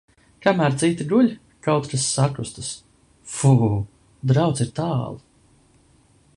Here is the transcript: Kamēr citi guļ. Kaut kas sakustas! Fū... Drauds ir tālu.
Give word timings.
Kamēr 0.43 0.77
citi 0.83 1.05
guļ. 1.11 1.27
Kaut 1.67 1.89
kas 1.91 2.07
sakustas! 2.15 2.71
Fū... 3.35 3.55
Drauds 4.33 4.67
ir 4.67 4.73
tālu. 4.81 5.25